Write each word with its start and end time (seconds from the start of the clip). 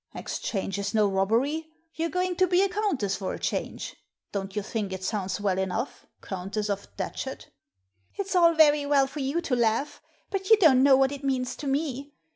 '* 0.11 0.15
"Exchange 0.15 0.79
is 0.79 0.95
no 0.95 1.07
robbery— 1.07 1.69
you're 1.93 2.09
going 2.09 2.35
to 2.37 2.47
be 2.47 2.63
a 2.63 2.69
countess 2.69 3.15
for 3.15 3.35
a 3.35 3.39
change. 3.39 3.95
Don't 4.31 4.55
you 4.55 4.63
think 4.63 4.91
it 4.91 5.03
sounds 5.03 5.39
well 5.39 5.59
enough— 5.59 6.07
Countess 6.21 6.71
of 6.71 6.87
Datchet?"" 6.97 7.51
It's 8.17 8.35
all 8.35 8.55
very 8.55 8.83
well 8.87 9.05
for 9.05 9.19
you 9.19 9.41
to 9.41 9.55
laugh, 9.55 10.01
but 10.31 10.49
you 10.49 10.57
don't 10.57 10.81
know 10.81 10.97
what 10.97 11.11
it 11.11 11.23
means 11.23 11.55
to 11.57 11.67
me. 11.67 12.15